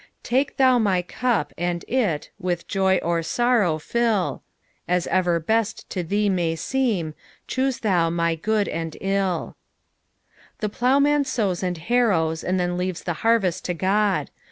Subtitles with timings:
[0.23, 4.41] Take thoa my cup, and it Wltliioy or sorrow Hll;
[4.89, 7.13] A» ever best to thee mtiy seem.
[7.45, 9.53] Choose tboo my good snd 111."
[10.57, 14.31] The ploughman sows and harrows, and then leaves the harvest to God.